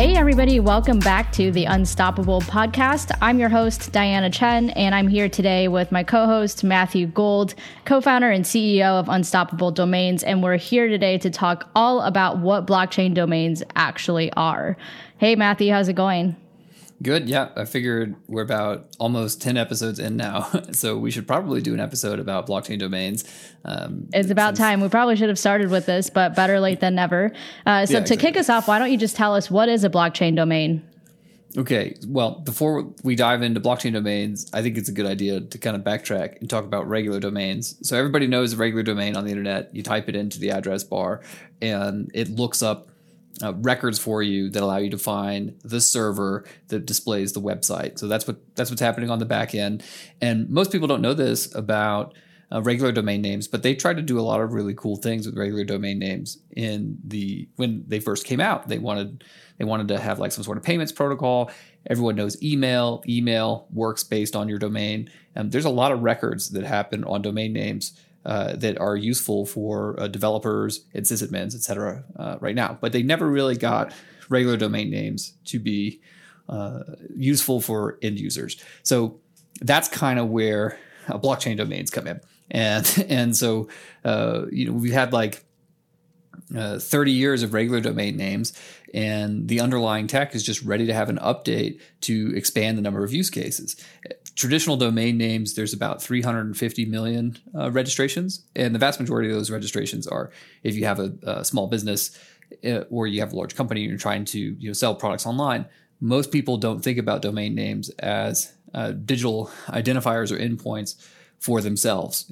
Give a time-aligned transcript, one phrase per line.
[0.00, 3.14] Hey, everybody, welcome back to the Unstoppable podcast.
[3.20, 7.54] I'm your host, Diana Chen, and I'm here today with my co host, Matthew Gould,
[7.84, 10.22] co founder and CEO of Unstoppable Domains.
[10.22, 14.78] And we're here today to talk all about what blockchain domains actually are.
[15.18, 16.34] Hey, Matthew, how's it going?
[17.02, 17.28] Good.
[17.28, 17.48] Yeah.
[17.56, 20.48] I figured we're about almost 10 episodes in now.
[20.72, 23.24] So we should probably do an episode about blockchain domains.
[23.64, 24.80] Um, it's about since- time.
[24.80, 27.32] We probably should have started with this, but better late than never.
[27.66, 28.16] Uh, so yeah, to exactly.
[28.16, 30.82] kick us off, why don't you just tell us what is a blockchain domain?
[31.56, 31.96] Okay.
[32.06, 35.74] Well, before we dive into blockchain domains, I think it's a good idea to kind
[35.76, 37.76] of backtrack and talk about regular domains.
[37.82, 39.74] So everybody knows a regular domain on the internet.
[39.74, 41.22] You type it into the address bar
[41.60, 42.89] and it looks up
[43.42, 47.98] uh, records for you that allow you to find the server that displays the website.
[47.98, 49.82] So that's what that's what's happening on the back end.
[50.20, 52.14] And most people don't know this about
[52.52, 55.26] uh, regular domain names, but they tried to do a lot of really cool things
[55.26, 58.68] with regular domain names in the when they first came out.
[58.68, 59.24] They wanted
[59.58, 61.50] they wanted to have like some sort of payments protocol.
[61.88, 63.02] Everyone knows email.
[63.08, 65.08] Email works based on your domain.
[65.34, 69.46] And there's a lot of records that happen on domain names uh, that are useful
[69.46, 72.76] for uh, developers and sysadmins, et cetera, uh, right now.
[72.80, 73.92] But they never really got
[74.28, 76.00] regular domain names to be
[76.48, 76.80] uh,
[77.16, 78.62] useful for end users.
[78.82, 79.20] So
[79.60, 80.78] that's kind of where
[81.08, 82.20] uh, blockchain domains come in.
[82.50, 83.68] And and so
[84.50, 85.44] you know we've had like
[86.56, 88.52] uh, 30 years of regular domain names,
[88.92, 93.04] and the underlying tech is just ready to have an update to expand the number
[93.04, 93.76] of use cases.
[94.40, 99.50] Traditional domain names, there's about 350 million uh, registrations, and the vast majority of those
[99.50, 100.30] registrations are
[100.62, 102.18] if you have a, a small business
[102.64, 105.26] uh, or you have a large company and you're trying to you know, sell products
[105.26, 105.66] online.
[106.00, 110.94] Most people don't think about domain names as uh, digital identifiers or endpoints
[111.38, 112.24] for themselves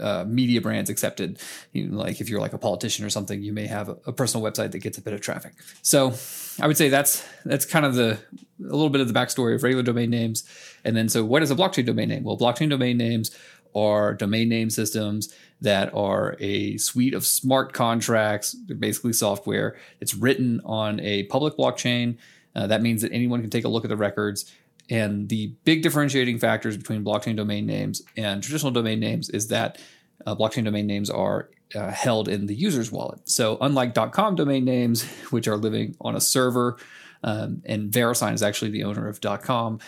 [0.00, 1.38] uh, media brands accepted.
[1.72, 4.48] You know, like if you're like a politician or something, you may have a, personal
[4.48, 5.52] website that gets a bit of traffic.
[5.82, 6.14] So
[6.60, 8.18] I would say that's that's kind of the
[8.60, 10.44] a little bit of the backstory of regular domain names.
[10.84, 12.24] And then so what is a blockchain domain name?
[12.24, 13.36] Well, blockchain domain names
[13.74, 18.54] are domain name systems that are a suite of smart contracts.
[18.54, 19.76] Basically software.
[20.00, 22.18] It's written on a public blockchain.
[22.54, 24.52] Uh, that means that anyone can take a look at the records
[24.90, 29.78] and the big differentiating factors between blockchain domain names and traditional domain names is that
[30.26, 33.20] uh, blockchain domain names are uh, held in the user's wallet.
[33.28, 36.76] So, unlike .com domain names, which are living on a server,
[37.24, 39.78] um, and VeriSign is actually the owner of .com,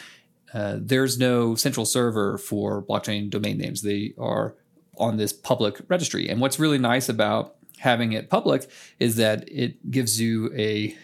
[0.52, 3.82] uh, there's no central server for blockchain domain names.
[3.82, 4.54] They are
[4.96, 6.28] on this public registry.
[6.28, 10.96] And what's really nice about having it public is that it gives you a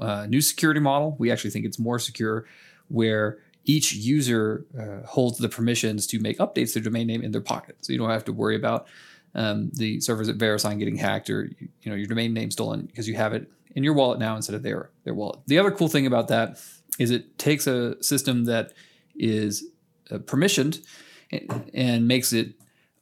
[0.00, 1.14] uh, new security model.
[1.18, 2.46] We actually think it's more secure
[2.88, 7.32] where each user uh, holds the permissions to make updates to their domain name in
[7.32, 7.76] their pocket.
[7.80, 8.86] So you don't have to worry about
[9.34, 11.50] um, the servers at VeriSign getting hacked or
[11.82, 14.54] you know your domain name stolen because you have it in your wallet now instead
[14.54, 15.40] of their their wallet.
[15.46, 16.58] The other cool thing about that
[16.98, 18.72] is it takes a system that
[19.14, 19.64] is
[20.10, 20.84] uh, permissioned
[21.30, 22.54] and, and makes it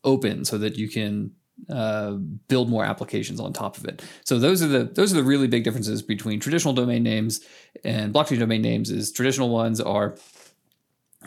[0.02, 1.32] open so that you can
[1.68, 2.12] uh,
[2.48, 4.02] build more applications on top of it.
[4.24, 7.40] So those are the those are the really big differences between traditional domain names
[7.84, 8.90] and blockchain domain names.
[8.90, 10.16] Is traditional ones are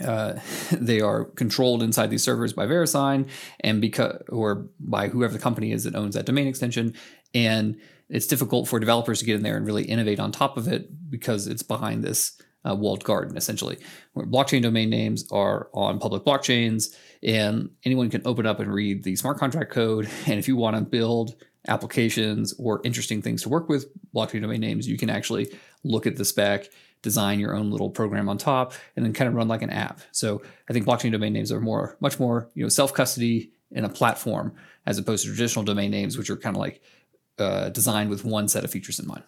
[0.04, 0.34] uh,
[0.72, 3.30] they are controlled inside these servers by VeriSign
[3.62, 6.94] and because or by whoever the company is that owns that domain extension,
[7.34, 10.68] and it's difficult for developers to get in there and really innovate on top of
[10.68, 13.78] it because it's behind this uh, walled garden essentially.
[14.14, 19.04] Where blockchain domain names are on public blockchains, and anyone can open up and read
[19.04, 20.10] the smart contract code.
[20.26, 21.36] And if you want to build
[21.68, 25.52] applications or interesting things to work with blockchain domain names, you can actually
[25.84, 26.70] look at the spec,
[27.02, 30.02] design your own little program on top, and then kind of run like an app.
[30.12, 33.84] So I think blockchain domain names are more, much more, you know, self custody in
[33.84, 34.56] a platform
[34.86, 36.82] as opposed to traditional domain names, which are kind of like
[37.38, 39.24] uh, designed with one set of features in mind.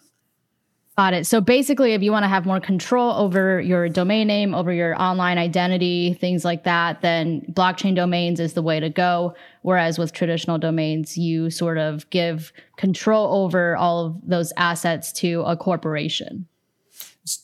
[0.99, 1.25] Got it.
[1.25, 5.01] So basically, if you want to have more control over your domain name, over your
[5.01, 9.33] online identity, things like that, then blockchain domains is the way to go.
[9.61, 15.41] Whereas with traditional domains, you sort of give control over all of those assets to
[15.43, 16.45] a corporation.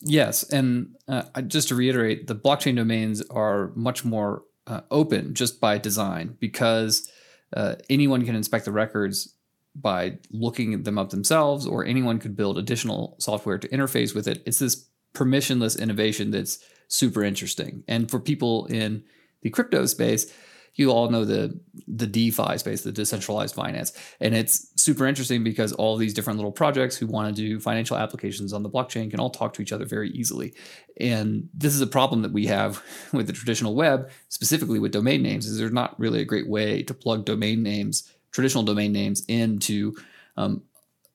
[0.02, 0.42] Yes.
[0.50, 5.78] And uh, just to reiterate, the blockchain domains are much more uh, open just by
[5.78, 7.10] design because
[7.56, 9.32] uh, anyone can inspect the records
[9.80, 14.42] by looking them up themselves, or anyone could build additional software to interface with it.
[14.46, 16.58] It's this permissionless innovation that's
[16.88, 17.84] super interesting.
[17.88, 19.04] And for people in
[19.42, 20.32] the crypto space,
[20.76, 21.58] you all know the
[21.88, 26.52] the DeFi space, the decentralized finance, and it's super interesting because all these different little
[26.52, 29.72] projects who want to do financial applications on the blockchain can all talk to each
[29.72, 30.54] other very easily.
[31.00, 32.82] And this is a problem that we have
[33.12, 36.82] with the traditional web, specifically with domain names, is there's not really a great way
[36.82, 39.94] to plug domain names, traditional domain names, into
[40.36, 40.62] um,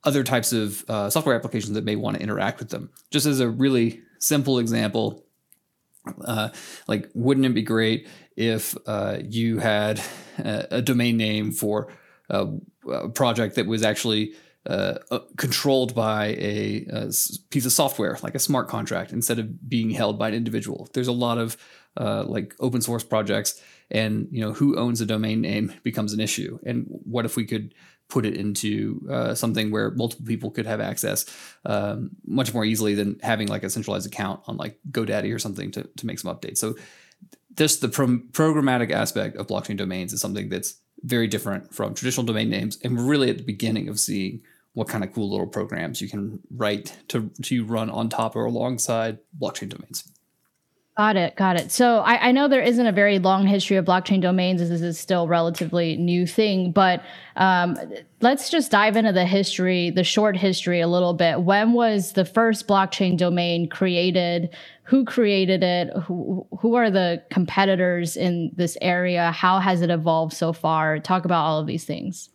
[0.03, 2.89] other types of uh, software applications that may want to interact with them.
[3.11, 5.23] Just as a really simple example,
[6.25, 6.49] uh,
[6.87, 10.01] like wouldn't it be great if uh, you had
[10.39, 11.93] a, a, domain name for
[12.27, 12.47] a,
[12.91, 14.33] a project that was actually
[14.65, 17.11] uh, uh controlled by a, a,
[17.51, 21.07] piece of software like a smart contract instead of being held by an individual there's
[21.07, 21.57] a lot of
[21.97, 26.19] uh, like open source projects and you know who owns a domain name becomes an
[26.19, 27.73] issue and what if we could
[28.11, 31.25] put it into uh, something where multiple people could have access
[31.65, 35.71] um, much more easily than having like a centralized account on like GoDaddy or something
[35.71, 36.57] to, to make some updates.
[36.57, 36.75] So
[37.55, 42.25] just the pro- programmatic aspect of blockchain domains is something that's very different from traditional
[42.25, 42.77] domain names.
[42.83, 44.41] And we're really at the beginning of seeing
[44.73, 48.43] what kind of cool little programs you can write to, to run on top or
[48.43, 50.03] alongside blockchain domains.
[50.97, 51.35] Got it.
[51.37, 51.71] Got it.
[51.71, 54.59] So I, I, know there isn't a very long history of blockchain domains.
[54.59, 57.01] This is still relatively new thing, but
[57.37, 57.77] um,
[58.19, 61.43] let's just dive into the history, the short history a little bit.
[61.43, 64.53] When was the first blockchain domain created?
[64.83, 65.95] Who created it?
[66.07, 69.31] Who, who are the competitors in this area?
[69.31, 70.99] How has it evolved so far?
[70.99, 72.29] Talk about all of these things.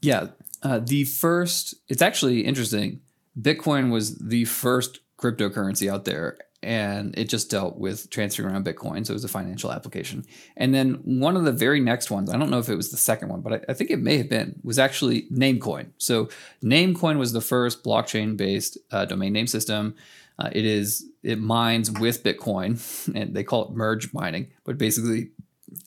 [0.00, 0.28] Yeah.
[0.62, 3.00] Uh, the first, it's actually interesting.
[3.38, 9.06] Bitcoin was the first cryptocurrency out there and it just dealt with transferring around Bitcoin.
[9.06, 10.24] So it was a financial application.
[10.56, 12.96] And then one of the very next ones, I don't know if it was the
[12.96, 15.90] second one, but I, I think it may have been, was actually Namecoin.
[15.98, 16.28] So
[16.62, 19.94] Namecoin was the first blockchain based uh, domain name system.
[20.38, 22.78] Uh, it is it mines with Bitcoin,
[23.14, 24.48] and they call it merge mining.
[24.64, 25.30] But basically,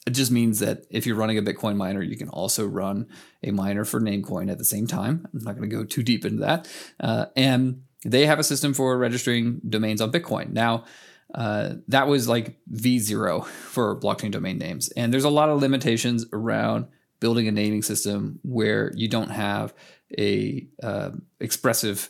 [0.06, 3.08] it just means that if you're running a Bitcoin miner, you can also run
[3.44, 5.28] a miner for Namecoin at the same time.
[5.34, 6.70] I'm not going to go too deep into that.
[7.00, 10.52] Uh, and they have a system for registering domains on Bitcoin.
[10.52, 10.86] Now,
[11.34, 14.90] uh, that was like V0 for blockchain domain names.
[14.90, 16.88] And there's a lot of limitations around
[17.20, 19.74] building a naming system where you don't have
[20.18, 22.10] a uh, expressive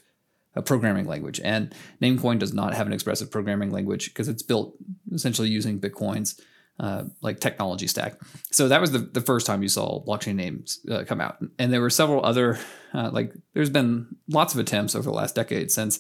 [0.56, 1.40] uh, programming language.
[1.44, 4.76] And Namecoin does not have an expressive programming language because it's built
[5.14, 6.40] essentially using Bitcoin's
[6.80, 8.20] uh, like technology stack.
[8.52, 11.38] So that was the, the first time you saw blockchain names uh, come out.
[11.60, 12.58] And there were several other,
[12.94, 16.00] uh, like, there's been lots of attempts over the last decade since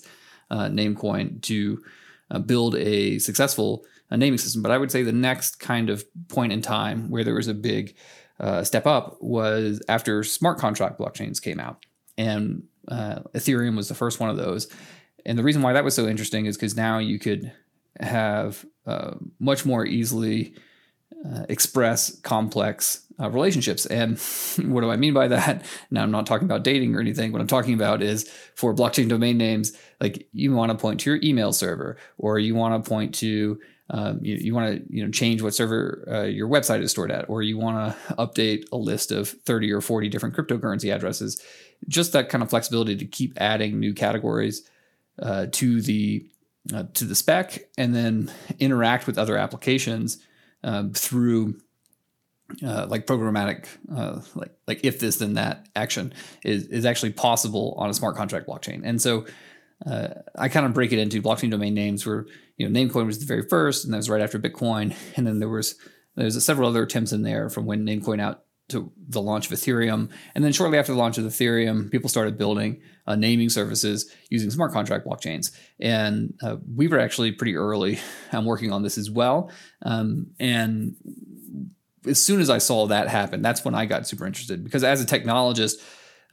[0.49, 1.83] uh, Namecoin to
[2.31, 4.63] uh, build a successful uh, naming system.
[4.63, 7.53] But I would say the next kind of point in time where there was a
[7.53, 7.95] big
[8.63, 11.85] step up was after smart contract blockchains came out.
[12.17, 14.67] And Ethereum was the first one of those.
[15.27, 17.51] And the reason why that was so interesting is because now you could
[17.99, 20.55] have uh, much more easily
[21.25, 23.85] uh, express complex uh, relationships.
[23.85, 24.19] And
[24.71, 25.65] what do I mean by that?
[25.91, 27.31] Now, I'm not talking about dating or anything.
[27.31, 31.11] What I'm talking about is for blockchain domain names, like you want to point to
[31.11, 33.59] your email server, or you want to point to
[33.93, 37.11] um, you, you want to you know change what server uh, your website is stored
[37.11, 41.41] at, or you want to update a list of 30 or 40 different cryptocurrency addresses.
[41.87, 44.67] Just that kind of flexibility to keep adding new categories
[45.21, 46.25] uh, to the
[46.73, 50.19] uh, to the spec and then interact with other applications
[50.63, 51.55] um, through
[52.63, 56.13] uh, like programmatic, uh, like like if this then that action
[56.43, 58.81] is is actually possible on a smart contract blockchain.
[58.83, 59.25] And so
[59.85, 62.25] uh, I kind of break it into blockchain domain names where
[62.57, 65.39] you know Namecoin was the very first, and that was right after Bitcoin, and then
[65.39, 65.75] there was
[66.15, 70.09] there's several other attempts in there from when Namecoin out to the launch of Ethereum.
[70.35, 74.49] And then shortly after the launch of Ethereum, people started building uh, naming services using
[74.49, 75.51] smart contract blockchains.
[75.79, 77.99] And uh, we were actually pretty early
[78.31, 79.51] um, working on this as well.
[79.83, 80.95] Um, and
[82.07, 85.01] as soon as I saw that happen, that's when I got super interested because as
[85.01, 85.75] a technologist,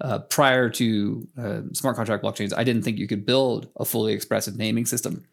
[0.00, 4.12] uh, prior to uh, smart contract blockchains, I didn't think you could build a fully
[4.12, 5.25] expressive naming system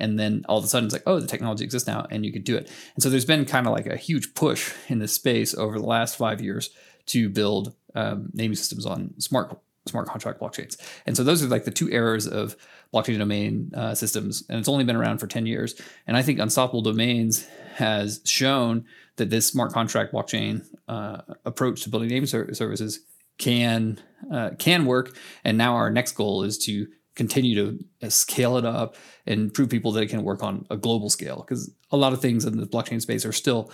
[0.00, 2.32] and then all of a sudden it's like oh the technology exists now and you
[2.32, 2.70] could do it.
[2.94, 5.86] And so there's been kind of like a huge push in this space over the
[5.86, 6.70] last five years
[7.06, 10.76] to build um, naming systems on smart smart contract blockchains.
[11.06, 12.56] And so those are like the two eras of
[12.92, 14.44] blockchain domain uh, systems.
[14.48, 15.80] And it's only been around for 10 years.
[16.06, 18.84] And i think unstoppable domains has shown
[19.16, 23.00] that this smart contract blockchain uh, approach to building naming ser- services
[23.38, 24.00] can
[24.32, 25.16] uh, can work.
[25.44, 29.68] And now our next goal is to continue to uh, scale it up and prove
[29.68, 32.56] people that it can work on a global scale because a lot of things in
[32.56, 33.70] the blockchain space are still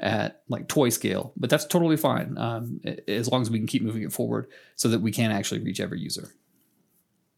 [0.00, 3.82] at like toy scale but that's totally fine um, as long as we can keep
[3.82, 6.30] moving it forward so that we can actually reach every user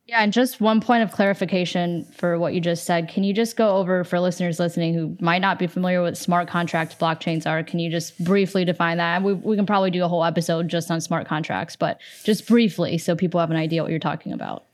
[0.07, 3.09] Yeah, and just one point of clarification for what you just said.
[3.09, 6.49] Can you just go over for listeners listening who might not be familiar with smart
[6.49, 7.65] contract blockchains are?
[7.65, 9.23] Can you just briefly define that?
[9.23, 12.99] We, we can probably do a whole episode just on smart contracts, but just briefly
[12.99, 14.65] so people have an idea what you're talking about.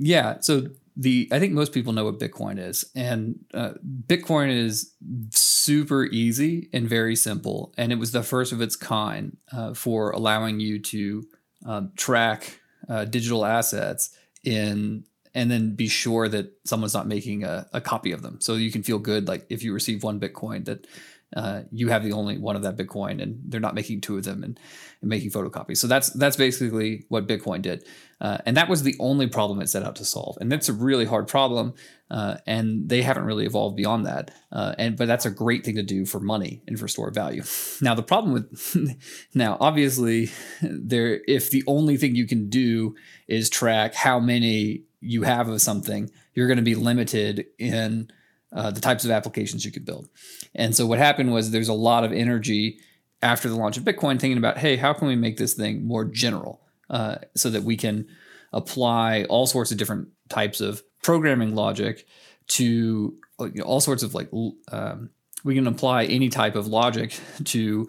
[0.00, 0.40] Yeah.
[0.40, 3.72] So the I think most people know what Bitcoin is, and uh,
[4.06, 4.92] Bitcoin is
[5.30, 10.10] super easy and very simple, and it was the first of its kind uh, for
[10.10, 11.28] allowing you to
[11.66, 15.04] um, track uh, digital assets in
[15.34, 18.40] and then be sure that someone's not making a, a, copy of them.
[18.40, 20.88] So you can feel good, like if you receive one Bitcoin, that
[21.36, 24.24] uh, you have the only one of that Bitcoin, and they're not making two of
[24.24, 24.58] them and,
[25.00, 25.78] and making photocopies.
[25.78, 27.86] So that's that's basically what Bitcoin did,
[28.20, 30.36] uh, and that was the only problem it set out to solve.
[30.40, 31.74] And that's a really hard problem,
[32.10, 34.32] uh, and they haven't really evolved beyond that.
[34.50, 37.42] Uh, and but that's a great thing to do for money and for store value.
[37.82, 38.98] Now the problem with
[39.34, 42.94] now obviously there if the only thing you can do
[43.26, 48.10] is track how many you have of something, you're going to be limited in
[48.52, 50.08] uh, the types of applications you could build.
[50.54, 52.80] And so what happened was there's a lot of energy
[53.22, 56.04] after the launch of Bitcoin thinking about, hey, how can we make this thing more
[56.04, 58.08] general uh, so that we can
[58.52, 62.06] apply all sorts of different types of programming logic
[62.48, 64.28] to you know, all sorts of like
[64.72, 65.10] um,
[65.44, 67.88] we can apply any type of logic to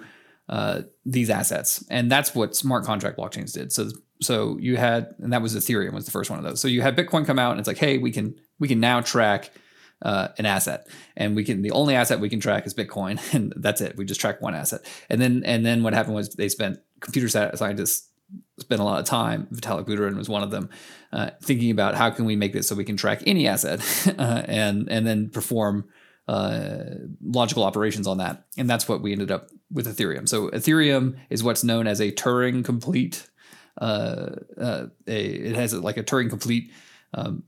[0.50, 3.72] uh, these assets, and that's what smart contract blockchains did.
[3.72, 3.90] So
[4.22, 6.62] so you had, and that was Ethereum was the first one of those.
[6.62, 9.02] So you had Bitcoin come out, and it's like, hey, we can we can now
[9.02, 9.52] track
[10.02, 13.54] uh, an asset, and we can the only asset we can track is Bitcoin, and
[13.56, 13.98] that's it.
[13.98, 17.30] We just track one asset, and then and then what happened was they spent computer
[17.30, 18.10] scientists
[18.60, 19.48] spent a lot of time.
[19.52, 20.70] Vitalik Buterin was one of them,
[21.12, 23.82] uh, thinking about how can we make this so we can track any asset,
[24.20, 25.90] uh, and and then perform
[26.28, 26.84] uh,
[27.22, 30.28] logical operations on that, and that's what we ended up with Ethereum.
[30.28, 33.28] So Ethereum is what's known as a Turing complete.
[33.80, 36.72] Uh, uh, a, it has like a Turing complete
[37.14, 37.44] um,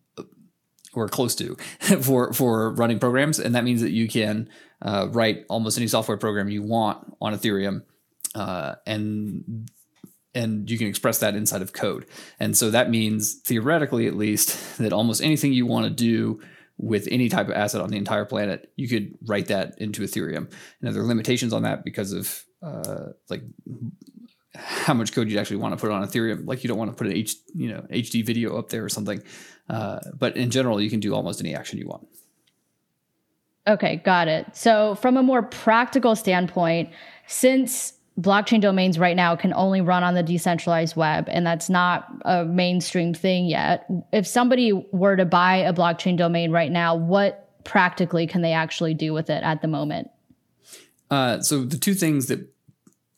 [0.96, 1.56] or close to
[2.02, 4.50] for for running programs, and that means that you can
[4.82, 7.84] uh, write almost any software program you want on Ethereum,
[8.36, 9.70] uh, and
[10.36, 12.06] and you can express that inside of code.
[12.40, 16.42] And so that means theoretically, at least, that almost anything you want to do
[16.78, 20.52] with any type of asset on the entire planet, you could write that into Ethereum.
[20.82, 23.44] Now there are limitations on that because of uh, like
[24.56, 26.48] how much code you'd actually want to put on Ethereum.
[26.48, 28.90] Like you don't want to put an H, you know, HD video up there or
[28.90, 29.24] something.
[29.70, 32.08] Uh, but in general, you can do almost any action you want.
[33.66, 34.56] Okay, got it.
[34.56, 36.90] So from a more practical standpoint,
[37.28, 42.08] since blockchain domains right now can only run on the decentralized web and that's not
[42.26, 47.50] a mainstream thing yet if somebody were to buy a blockchain domain right now what
[47.64, 50.12] practically can they actually do with it at the moment
[51.10, 52.53] uh, so the two things that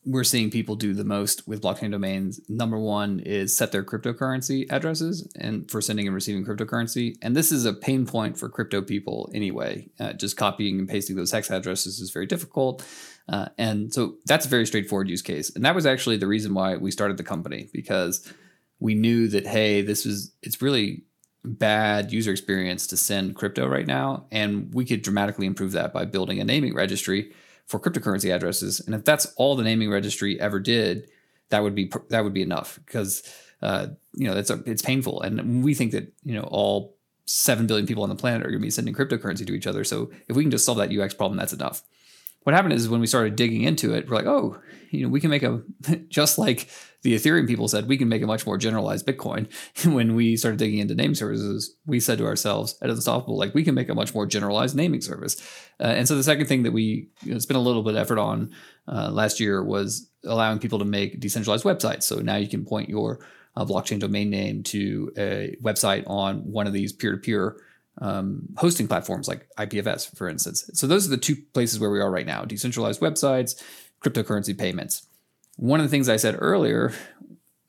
[0.06, 2.40] we're seeing people do the most with blockchain domains.
[2.48, 7.16] Number one is set their cryptocurrency addresses and for sending and receiving cryptocurrency.
[7.20, 9.88] And this is a pain point for crypto people anyway.
[9.98, 12.86] Uh, just copying and pasting those hex addresses is very difficult.
[13.28, 15.50] Uh, and so that's a very straightforward use case.
[15.54, 18.32] And that was actually the reason why we started the company because
[18.78, 21.02] we knew that, hey, this is, it's really
[21.44, 24.26] bad user experience to send crypto right now.
[24.30, 27.32] And we could dramatically improve that by building a naming registry
[27.66, 28.80] for cryptocurrency addresses.
[28.80, 31.08] And if that's all the naming registry ever did,
[31.50, 33.22] that would be that would be enough because
[33.62, 36.96] uh, you know that's a, it's painful, and we think that you know all
[37.26, 39.84] seven billion people on the planet are going to be sending cryptocurrency to each other.
[39.84, 41.82] So if we can just solve that UX problem, that's enough
[42.46, 44.56] what happened is when we started digging into it, we're like, oh,
[44.90, 45.62] you know, we can make a
[46.08, 46.68] just like
[47.06, 49.46] the Ethereum people said, we can make a much more generalized Bitcoin.
[49.94, 53.62] when we started digging into name services, we said to ourselves at Unstoppable, like we
[53.62, 55.40] can make a much more generalized naming service.
[55.78, 58.00] Uh, and so the second thing that we you know, spent a little bit of
[58.00, 58.50] effort on
[58.88, 62.02] uh, last year was allowing people to make decentralized websites.
[62.02, 66.66] So now you can point your uh, blockchain domain name to a website on one
[66.66, 67.56] of these peer-to-peer
[67.98, 70.68] um, hosting platforms like IPFS, for instance.
[70.74, 73.62] So those are the two places where we are right now: decentralized websites,
[74.02, 75.06] cryptocurrency payments.
[75.56, 76.92] One of the things I said earlier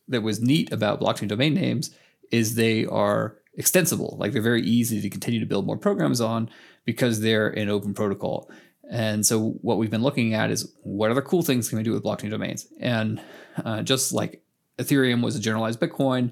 [0.08, 1.92] that was neat about blockchain domain names
[2.32, 4.16] is they are extensible.
[4.20, 6.50] Like they're very easy to continue to build more programs on
[6.86, 8.50] because they're an open protocol.
[8.90, 11.92] And so what we've been looking at is what other cool things can we do
[11.92, 12.68] with blockchain domains?
[12.80, 13.22] And
[13.64, 14.42] uh, just like
[14.78, 16.32] Ethereum was a generalized Bitcoin,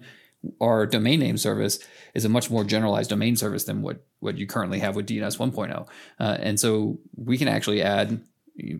[0.61, 1.79] our domain name service
[2.13, 5.37] is a much more generalized domain service than what what you currently have with DNS
[5.37, 5.87] 1.0.
[6.19, 8.21] Uh, and so we can actually add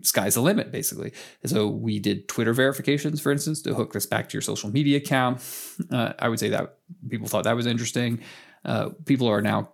[0.02, 1.12] sky's the limit basically.
[1.44, 4.98] So we did Twitter verifications, for instance, to hook this back to your social media
[4.98, 5.42] account.
[5.90, 6.78] Uh, I would say that
[7.08, 8.20] people thought that was interesting.
[8.64, 9.72] Uh, people are now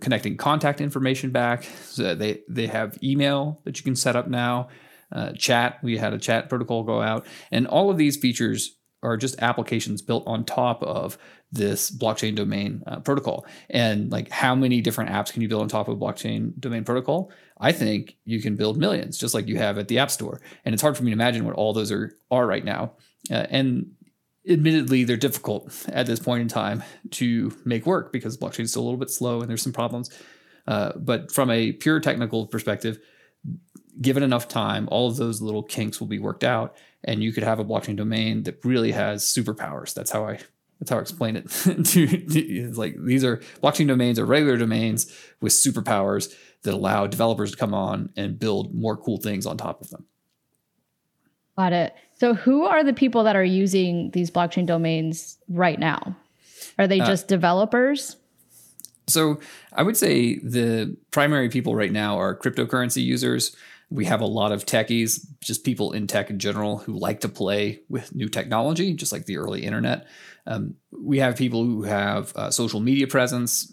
[0.00, 1.64] connecting contact information back.
[1.64, 4.68] So they they have email that you can set up now.
[5.12, 9.16] Uh, chat, we had a chat protocol go out, and all of these features are
[9.16, 11.16] just applications built on top of
[11.52, 13.46] this blockchain domain uh, protocol.
[13.70, 17.30] And like, how many different apps can you build on top of blockchain domain protocol?
[17.58, 20.40] I think you can build millions, just like you have at the App Store.
[20.64, 22.92] And it's hard for me to imagine what all those are are right now.
[23.30, 23.92] Uh, and
[24.48, 28.82] admittedly, they're difficult at this point in time to make work because blockchain is still
[28.82, 30.10] a little bit slow and there's some problems.
[30.66, 32.98] Uh, but from a pure technical perspective,
[34.00, 37.44] given enough time, all of those little kinks will be worked out, and you could
[37.44, 39.94] have a blockchain domain that really has superpowers.
[39.94, 40.40] That's how I
[40.78, 41.48] that's how I explain it.
[41.50, 47.52] to, it's like these are blockchain domains are regular domains with superpowers that allow developers
[47.52, 50.06] to come on and build more cool things on top of them.
[51.56, 51.94] Got it.
[52.18, 56.16] So, who are the people that are using these blockchain domains right now?
[56.78, 58.16] Are they uh, just uh, developers?
[59.06, 59.40] So,
[59.72, 63.56] I would say the primary people right now are cryptocurrency users.
[63.88, 67.28] We have a lot of techies, just people in tech in general who like to
[67.28, 70.06] play with new technology, just like the early internet.
[70.46, 73.72] Um, we have people who have uh, social media presence,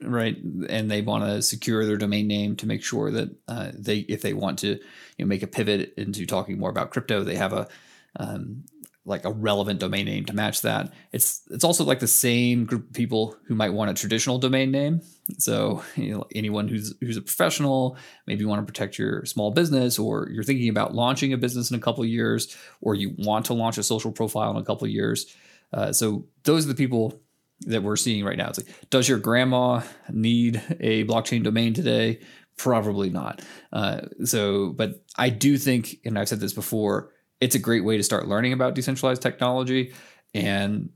[0.00, 0.36] right
[0.68, 4.22] and they want to secure their domain name to make sure that uh, they if
[4.22, 4.78] they want to you
[5.18, 7.68] know make a pivot into talking more about crypto they have a
[8.16, 8.64] um,
[9.06, 12.86] like a relevant domain name to match that it's it's also like the same group
[12.86, 15.00] of people who might want a traditional domain name
[15.38, 17.96] so you know, anyone who's who's a professional
[18.26, 21.70] maybe you want to protect your small business or you're thinking about launching a business
[21.70, 24.64] in a couple of years or you want to launch a social profile in a
[24.64, 25.36] couple of years
[25.72, 27.20] uh, so those are the people
[27.66, 28.48] that we're seeing right now.
[28.48, 32.20] It's like, does your grandma need a blockchain domain today?
[32.56, 33.42] Probably not.
[33.72, 37.10] Uh, so, but I do think, and I've said this before,
[37.40, 39.92] it's a great way to start learning about decentralized technology
[40.34, 40.90] and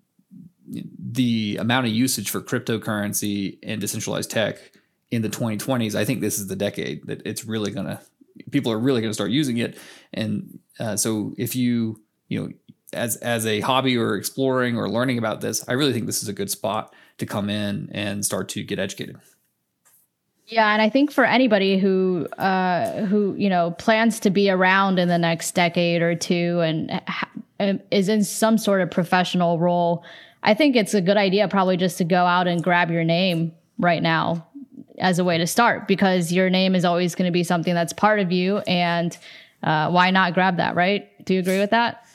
[0.71, 4.59] the amount of usage for cryptocurrency and decentralized tech
[5.11, 5.95] in the 2020s.
[5.95, 8.00] I think this is the decade that it's really going to,
[8.50, 9.78] people are really going to start using it.
[10.12, 12.52] And uh, so if you, you know,
[12.92, 16.28] as as a hobby or exploring or learning about this, I really think this is
[16.28, 19.18] a good spot to come in and start to get educated.
[20.50, 24.99] Yeah, and I think for anybody who uh, who you know plans to be around
[24.99, 27.28] in the next decade or two and ha-
[27.91, 30.04] is in some sort of professional role,
[30.43, 33.52] I think it's a good idea probably just to go out and grab your name
[33.78, 34.47] right now
[34.97, 37.93] as a way to start because your name is always going to be something that's
[37.93, 39.19] part of you, and
[39.63, 40.75] uh, why not grab that?
[40.75, 41.11] Right?
[41.26, 42.06] Do you agree with that?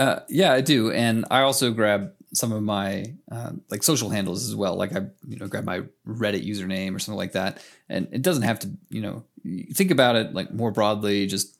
[0.00, 4.48] Uh, yeah, I do, and I also grab some of my uh, like social handles
[4.48, 4.76] as well.
[4.76, 8.42] Like I, you know, grab my Reddit username or something like that, and it doesn't
[8.42, 9.24] have to, you know,
[9.74, 11.58] think about it like more broadly, just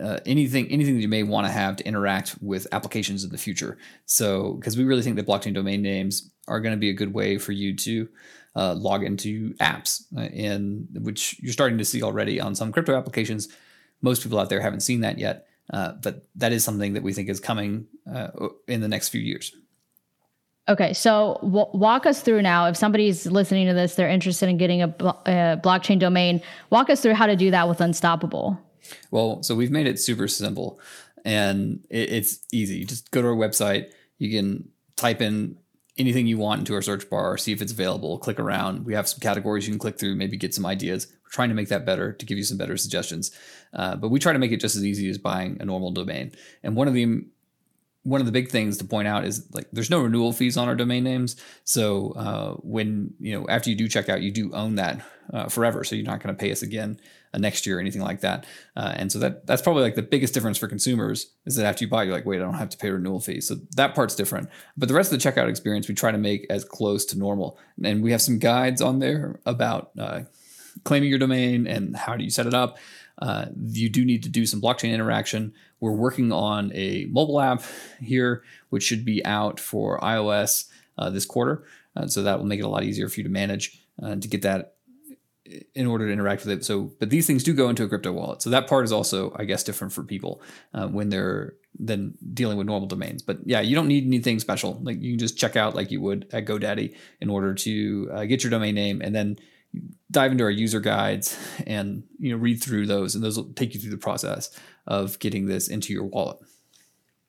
[0.00, 3.38] uh, anything anything that you may want to have to interact with applications in the
[3.38, 3.78] future.
[4.06, 7.14] So, because we really think that blockchain domain names are going to be a good
[7.14, 8.08] way for you to
[8.56, 12.96] uh, log into apps, uh, and which you're starting to see already on some crypto
[12.96, 13.48] applications.
[14.02, 15.46] Most people out there haven't seen that yet.
[15.72, 18.28] Uh, but that is something that we think is coming uh,
[18.66, 19.54] in the next few years.
[20.70, 22.66] Okay, so w- walk us through now.
[22.66, 26.40] If somebody's listening to this, they're interested in getting a, a blockchain domain.
[26.70, 28.56] Walk us through how to do that with Unstoppable.
[29.10, 30.80] Well, so we've made it super simple,
[31.24, 32.76] and it, it's easy.
[32.76, 33.90] You just go to our website.
[34.18, 35.56] You can type in
[35.98, 38.86] anything you want into our search bar, see if it's available, click around.
[38.86, 41.08] We have some categories you can click through, maybe get some ideas.
[41.24, 43.32] We're trying to make that better to give you some better suggestions.
[43.74, 46.30] Uh, but we try to make it just as easy as buying a normal domain.
[46.62, 47.24] And one of the
[48.02, 50.68] one of the big things to point out is like there's no renewal fees on
[50.68, 51.36] our domain names.
[51.64, 55.48] So uh, when you know after you do check out, you do own that uh,
[55.48, 55.84] forever.
[55.84, 56.98] So you're not going to pay us again
[57.34, 58.46] uh, next year or anything like that.
[58.74, 61.84] Uh, and so that that's probably like the biggest difference for consumers is that after
[61.84, 63.46] you buy, you're like, wait, I don't have to pay renewal fees.
[63.46, 64.48] So that part's different.
[64.76, 67.58] But the rest of the checkout experience, we try to make as close to normal.
[67.84, 70.22] And we have some guides on there about uh,
[70.84, 72.78] claiming your domain and how do you set it up.
[73.20, 75.52] Uh, you do need to do some blockchain interaction.
[75.80, 77.62] We're working on a mobile app
[78.00, 81.64] here, which should be out for iOS uh, this quarter.
[81.96, 84.28] Uh, so that will make it a lot easier for you to manage uh, to
[84.28, 84.74] get that
[85.74, 86.64] in order to interact with it.
[86.64, 88.42] So, but these things do go into a crypto wallet.
[88.42, 90.42] So that part is also, I guess, different for people
[90.74, 93.22] uh, when they're then dealing with normal domains.
[93.22, 94.78] But yeah, you don't need anything special.
[94.82, 98.24] Like you can just check out like you would at GoDaddy in order to uh,
[98.24, 99.38] get your domain name and then
[100.10, 103.74] dive into our user guides and you know read through those and those will take
[103.74, 104.50] you through the process
[104.86, 106.38] of getting this into your wallet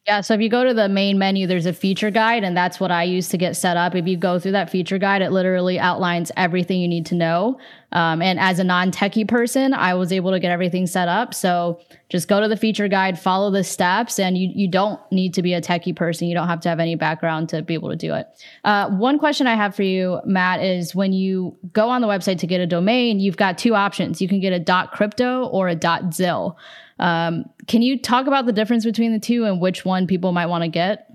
[0.07, 2.79] yeah so if you go to the main menu there's a feature guide and that's
[2.79, 3.95] what i use to get set up.
[3.95, 7.59] If you go through that feature guide it literally outlines everything you need to know.
[7.93, 11.33] Um, and as a non-techie person i was able to get everything set up.
[11.33, 15.33] So just go to the feature guide follow the steps and you, you don't need
[15.35, 16.27] to be a techie person.
[16.27, 18.27] You don't have to have any background to be able to do it.
[18.63, 22.39] Uh, one question i have for you matt is when you go on the website
[22.39, 24.21] to get a domain you've got two options.
[24.21, 26.57] You can get a dot crypto or a dot zil
[27.01, 30.45] um, can you talk about the difference between the two and which one people might
[30.45, 31.11] want to get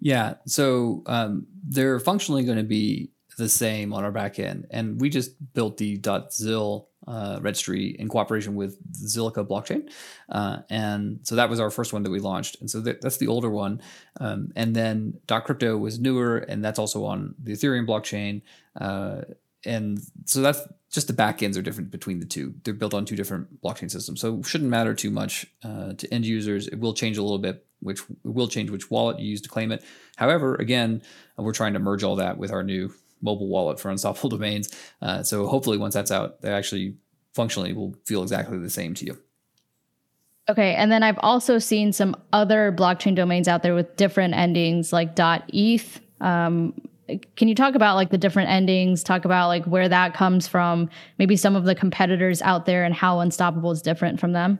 [0.00, 0.34] Yeah.
[0.46, 4.66] So um, they're functionally going to be the same on our back end.
[4.70, 6.00] And we just built the
[6.30, 9.90] .zil uh, registry in cooperation with Zilliqa blockchain.
[10.28, 12.60] Uh, and so that was our first one that we launched.
[12.60, 13.80] And so that, that's the older one.
[14.20, 18.42] Um, and then .crypto was newer, and that's also on the Ethereum blockchain.
[18.78, 19.22] Uh,
[19.64, 22.54] and so that's just the backends are different between the two.
[22.64, 26.12] They're built on two different blockchain systems, so it shouldn't matter too much uh, to
[26.14, 26.66] end users.
[26.66, 29.70] It will change a little bit, which will change which wallet you use to claim
[29.70, 29.84] it.
[30.16, 31.02] However, again,
[31.36, 34.70] we're trying to merge all that with our new mobile wallet for unstoppable domains.
[35.02, 36.96] Uh, so hopefully, once that's out, they actually
[37.34, 39.18] functionally will feel exactly the same to you.
[40.48, 44.94] Okay, and then I've also seen some other blockchain domains out there with different endings,
[44.94, 45.18] like
[45.52, 46.00] .eth.
[46.22, 46.74] Um,
[47.36, 49.02] can you talk about like the different endings?
[49.02, 52.94] Talk about like where that comes from maybe some of the competitors out there and
[52.94, 54.58] how unstoppable is different from them?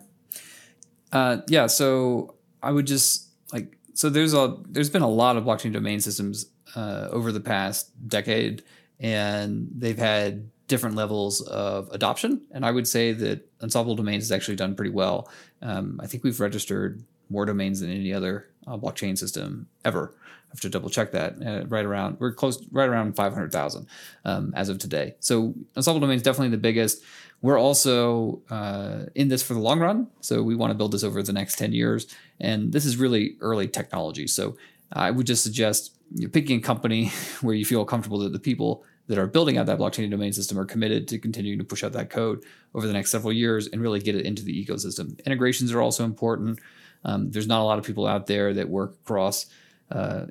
[1.13, 5.45] Uh, yeah so i would just like so there's a there's been a lot of
[5.45, 8.63] blockchain domain systems uh, over the past decade
[9.01, 14.33] and they've had different levels of adoption and i would say that unstoppable domains has
[14.33, 15.31] actually done pretty well.
[15.63, 20.15] Um, i think we've registered more domains than any other uh, blockchain system ever
[20.51, 21.35] Have to double check that.
[21.45, 23.87] Uh, right around we're close, right around five hundred thousand
[24.25, 25.15] um, as of today.
[25.21, 27.03] So unstoppable domain is definitely the biggest.
[27.43, 31.05] We're also uh, in this for the long run, so we want to build this
[31.05, 32.07] over the next ten years.
[32.41, 34.27] And this is really early technology.
[34.27, 34.57] So
[34.93, 35.95] I would just suggest
[36.33, 37.09] picking a company
[37.41, 40.59] where you feel comfortable that the people that are building out that blockchain domain system
[40.59, 43.81] are committed to continuing to push out that code over the next several years and
[43.81, 45.19] really get it into the ecosystem.
[45.25, 46.59] Integrations are also important.
[47.05, 49.47] Um, there's not a lot of people out there that work across
[49.91, 50.27] uh,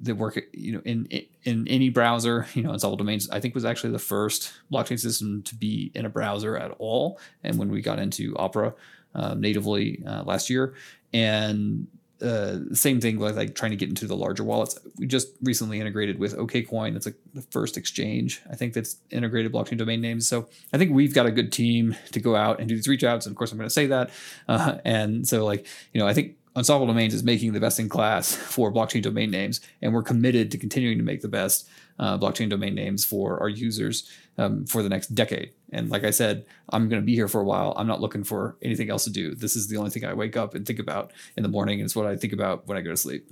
[0.00, 1.06] that work you know in
[1.44, 5.42] in any browser you know unstoppable domains i think was actually the first blockchain system
[5.42, 8.72] to be in a browser at all and when we got into opera
[9.14, 10.74] uh, natively uh, last year
[11.12, 11.88] and
[12.22, 14.78] uh, same thing with like trying to get into the larger wallets.
[14.98, 16.92] We just recently integrated with OKCoin.
[16.92, 20.28] That's like the first exchange I think that's integrated blockchain domain names.
[20.28, 23.04] So I think we've got a good team to go out and do these reach
[23.04, 23.26] outs.
[23.26, 24.10] And of course, I'm going to say that.
[24.48, 27.88] Uh, and so like you know, I think Unstoppable Domains is making the best in
[27.88, 32.18] class for blockchain domain names, and we're committed to continuing to make the best uh,
[32.18, 35.52] blockchain domain names for our users um, for the next decade.
[35.72, 37.74] And like I said, I'm going to be here for a while.
[37.76, 39.34] I'm not looking for anything else to do.
[39.34, 41.86] This is the only thing I wake up and think about in the morning, and
[41.86, 43.30] it's what I think about when I go to sleep.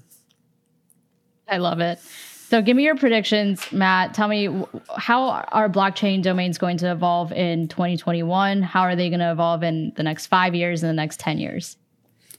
[1.49, 1.99] I love it.
[2.49, 4.15] So, give me your predictions, Matt.
[4.15, 4.65] Tell me
[4.97, 8.63] how are blockchain domains going to evolve in 2021?
[8.63, 11.39] How are they going to evolve in the next five years and the next 10
[11.39, 11.77] years?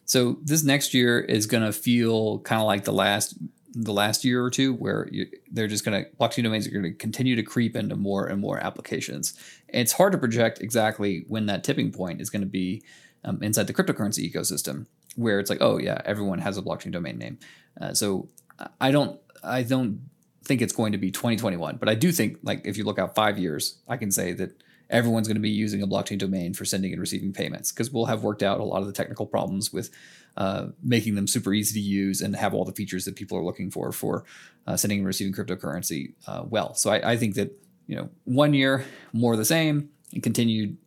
[0.09, 3.35] So this next year is going to feel kind of like the last
[3.73, 6.81] the last year or two, where you, they're just going to blockchain domains are going
[6.81, 9.35] to continue to creep into more and more applications.
[9.69, 12.81] And it's hard to project exactly when that tipping point is going to be
[13.23, 17.19] um, inside the cryptocurrency ecosystem, where it's like, oh yeah, everyone has a blockchain domain
[17.19, 17.37] name.
[17.79, 18.29] Uh, so
[18.81, 20.09] I don't I don't
[20.43, 23.13] think it's going to be 2021, but I do think like if you look out
[23.13, 24.59] five years, I can say that
[24.89, 28.06] everyone's going to be using a blockchain domain for sending and receiving payments because we'll
[28.06, 29.89] have worked out a lot of the technical problems with
[30.38, 33.43] uh, making them super easy to use and have all the features that people are
[33.43, 34.23] looking for for
[34.67, 36.73] uh, sending and receiving cryptocurrency uh, well.
[36.73, 37.52] So I, I, think that
[37.88, 40.78] you know one year more the same and continued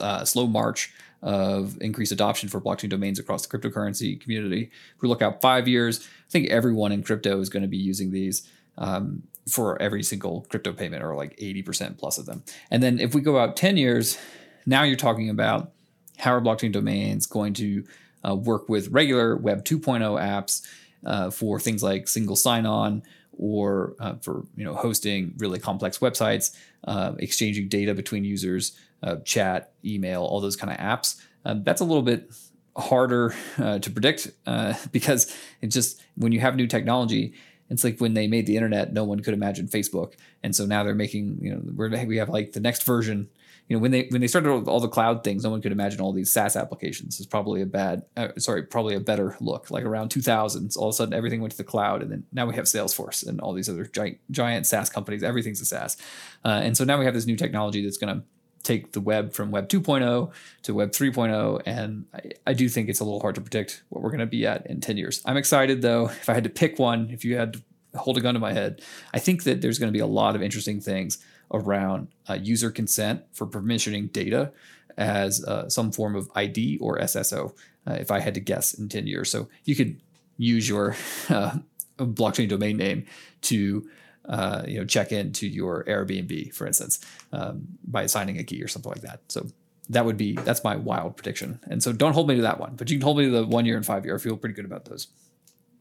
[0.00, 0.92] uh, slow march
[1.22, 4.70] of increased adoption for blockchain domains across the cryptocurrency community.
[4.96, 7.76] If we look out five years, I think everyone in crypto is going to be
[7.76, 8.48] using these.
[8.78, 12.42] Um, for every single crypto payment or like 80% plus of them.
[12.70, 14.18] And then if we go out 10 years,
[14.66, 15.72] now you're talking about
[16.18, 17.84] how are blockchain domains going to
[18.28, 20.66] uh, work with regular Web 2.0 apps
[21.04, 23.02] uh, for things like single sign-on
[23.38, 26.54] or uh, for you know hosting really complex websites,
[26.86, 31.18] uh, exchanging data between users, uh, chat, email, all those kind of apps.
[31.46, 32.30] Um, that's a little bit
[32.76, 34.30] harder uh, to predict
[34.92, 37.32] because it just when you have new technology,
[37.70, 40.82] it's like when they made the internet, no one could imagine Facebook, and so now
[40.82, 43.28] they're making you know we're, we have like the next version.
[43.68, 46.00] You know when they when they started all the cloud things, no one could imagine
[46.00, 47.20] all these SaaS applications.
[47.20, 49.70] It's probably a bad, uh, sorry, probably a better look.
[49.70, 52.46] Like around 2000s, all of a sudden everything went to the cloud, and then now
[52.46, 55.22] we have Salesforce and all these other giant giant SaaS companies.
[55.22, 55.96] Everything's a SaaS,
[56.44, 58.24] uh, and so now we have this new technology that's going to
[58.62, 60.30] take the web from web 2.0
[60.62, 64.02] to web 3.0 and I, I, do think it's a little hard to predict what
[64.02, 65.22] we're going to be at in 10 years.
[65.24, 67.62] I'm excited though if i had to pick one if you had to
[67.96, 68.82] hold a gun to my head
[69.14, 71.18] i think that there's going to be a lot of interesting things
[71.52, 74.52] around uh, user consent for permissioning data
[74.96, 77.52] as uh, some form of id or sso
[77.86, 79.30] uh, if i had to guess in 10 years.
[79.30, 80.00] So you could
[80.36, 80.96] use your
[81.28, 81.58] uh,
[81.98, 83.06] blockchain domain name
[83.42, 83.88] to
[84.30, 88.68] uh, you know, check into your Airbnb, for instance, um, by assigning a key or
[88.68, 89.20] something like that.
[89.28, 89.48] So
[89.88, 91.58] that would be that's my wild prediction.
[91.68, 93.44] And so don't hold me to that one, but you can hold me to the
[93.44, 94.14] one year and five year.
[94.14, 95.08] I feel pretty good about those.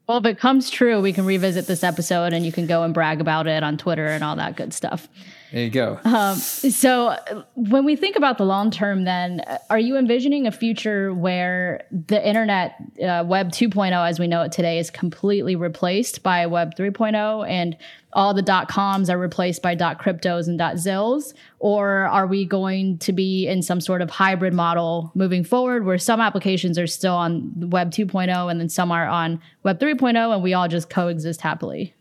[0.07, 2.91] Well, if it comes true, we can revisit this episode and you can go and
[2.91, 5.07] brag about it on Twitter and all that good stuff.
[5.51, 5.99] There you go.
[6.03, 7.15] Um, so,
[7.55, 12.25] when we think about the long term, then, are you envisioning a future where the
[12.25, 17.47] internet, uh, Web 2.0, as we know it today, is completely replaced by Web 3.0
[17.49, 17.75] and
[18.13, 21.33] all the dot coms are replaced by dot cryptos and dot zills?
[21.59, 25.97] Or are we going to be in some sort of hybrid model moving forward where
[25.97, 30.43] some applications are still on Web 2.0 and then some are on Web 3.0 and
[30.43, 31.93] we all just coexist happily?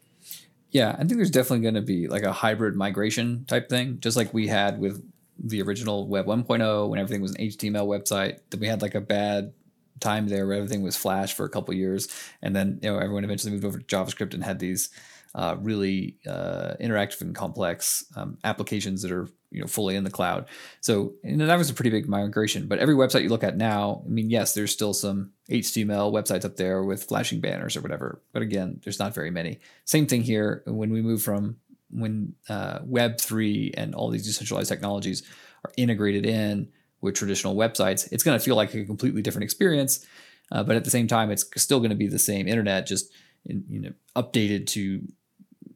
[0.71, 4.17] Yeah, I think there's definitely going to be like a hybrid migration type thing, just
[4.17, 5.03] like we had with
[5.39, 8.41] the original Web 1.0 when everything was an HTML website.
[8.51, 9.53] Then we had like a bad
[10.01, 12.09] time there where everything was Flash for a couple years,
[12.43, 14.91] and then you know everyone eventually moved over to JavaScript and had these
[15.35, 20.11] uh, really uh, interactive and complex um, applications that are you know fully in the
[20.11, 20.47] cloud.
[20.81, 22.67] So and that was a pretty big migration.
[22.67, 26.45] But every website you look at now, I mean, yes, there's still some HTML websites
[26.45, 28.23] up there with flashing banners or whatever.
[28.33, 29.59] But again, there's not very many.
[29.85, 31.57] Same thing here when we move from
[31.91, 35.23] when uh, Web three and all these decentralized technologies
[35.65, 36.69] are integrated in
[37.01, 40.05] with traditional websites, it's going to feel like a completely different experience.
[40.51, 43.13] Uh, but at the same time, it's still going to be the same internet, just
[43.45, 45.07] in, you know updated to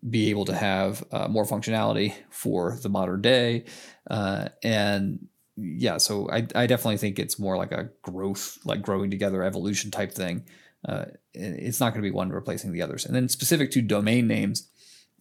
[0.08, 3.64] be able to have uh, more functionality for the modern day.
[4.10, 9.10] Uh, and yeah, so I, I definitely think it's more like a growth, like growing
[9.10, 10.44] together evolution type thing.
[10.86, 13.06] Uh, it's not going to be one replacing the others.
[13.06, 14.68] And then specific to domain names,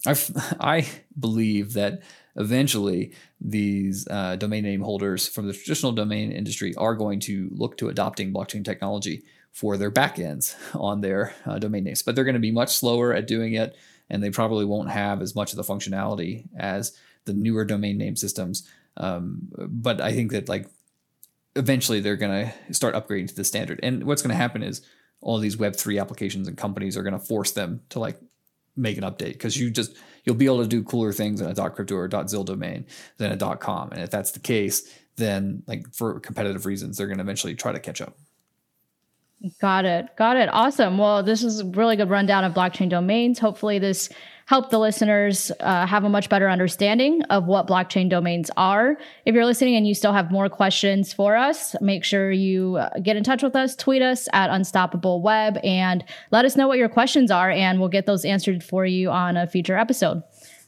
[0.06, 0.16] I
[0.60, 2.02] I believe that
[2.34, 7.76] eventually these uh, domain name holders from the traditional domain industry are going to look
[7.76, 12.34] to adopting blockchain technology for their backends on their uh, domain names, but they're going
[12.34, 13.76] to be much slower at doing it
[14.12, 18.14] and they probably won't have as much of the functionality as the newer domain name
[18.14, 18.68] systems.
[18.96, 20.68] Um, but I think that like
[21.56, 23.80] eventually they're going to start upgrading to the standard.
[23.82, 24.82] And what's going to happen is
[25.22, 28.18] all these Web three applications and companies are going to force them to like
[28.76, 31.54] make an update because you just you'll be able to do cooler things in a
[31.54, 32.84] .dot .crypto or a .zil domain
[33.16, 33.90] than a .dot .com.
[33.92, 37.72] And if that's the case, then like for competitive reasons, they're going to eventually try
[37.72, 38.16] to catch up.
[39.60, 40.06] Got it.
[40.16, 40.48] Got it.
[40.52, 40.98] Awesome.
[40.98, 43.40] Well, this is a really good rundown of blockchain domains.
[43.40, 44.08] Hopefully, this
[44.46, 48.96] helped the listeners uh, have a much better understanding of what blockchain domains are.
[49.24, 52.90] If you're listening and you still have more questions for us, make sure you uh,
[53.02, 56.78] get in touch with us, tweet us at Unstoppable Web, and let us know what
[56.78, 60.22] your questions are, and we'll get those answered for you on a future episode.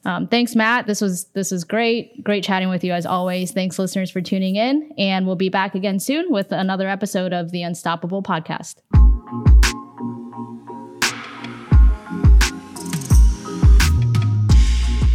[0.04, 0.86] Um, thanks, Matt.
[0.86, 2.22] This was this was great.
[2.22, 3.52] Great chatting with you as always.
[3.52, 7.50] Thanks, listeners, for tuning in, and we'll be back again soon with another episode of
[7.50, 8.76] the Unstoppable Podcast.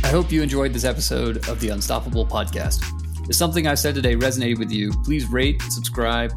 [0.03, 2.83] I hope you enjoyed this episode of the Unstoppable Podcast.
[3.29, 6.31] If something I said today resonated with you, please rate, subscribe,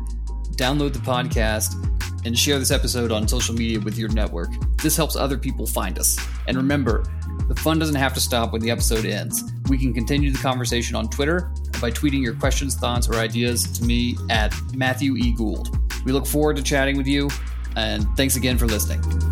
[0.56, 1.74] download the podcast,
[2.26, 4.50] and share this episode on social media with your network.
[4.82, 6.18] This helps other people find us.
[6.46, 7.02] And remember,
[7.48, 9.52] the fun doesn't have to stop when the episode ends.
[9.68, 13.84] We can continue the conversation on Twitter by tweeting your questions, thoughts, or ideas to
[13.84, 15.32] me at Matthew E.
[15.32, 15.78] Gould.
[16.04, 17.28] We look forward to chatting with you,
[17.76, 19.31] and thanks again for listening.